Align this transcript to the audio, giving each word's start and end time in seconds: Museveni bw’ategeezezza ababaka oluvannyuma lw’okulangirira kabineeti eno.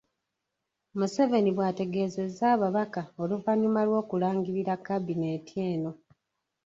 Museveni 0.97 1.49
bw’ategeezezza 1.55 2.43
ababaka 2.55 3.01
oluvannyuma 3.21 3.81
lw’okulangirira 3.87 4.73
kabineeti 4.87 5.55
eno. 5.71 5.91